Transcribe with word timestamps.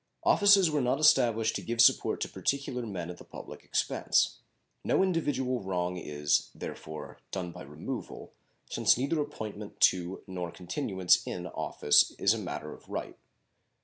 Offices 0.23 0.71
were 0.71 0.81
not 0.81 0.99
established 0.99 1.55
to 1.55 1.61
give 1.61 1.79
support 1.79 2.19
to 2.21 2.27
particular 2.27 2.87
men 2.87 3.11
at 3.11 3.19
the 3.19 3.23
public 3.23 3.63
expense. 3.63 4.39
No 4.83 5.03
individual 5.03 5.59
wrong 5.61 5.95
is, 5.95 6.49
therefore, 6.55 7.19
done 7.29 7.51
by 7.51 7.61
removal, 7.61 8.33
since 8.67 8.97
neither 8.97 9.21
appointment 9.21 9.79
to 9.81 10.23
nor 10.25 10.49
continuance 10.49 11.21
in 11.27 11.45
office 11.45 12.13
is 12.17 12.33
a 12.33 12.39
matter 12.39 12.73
of 12.73 12.89
right. 12.89 13.15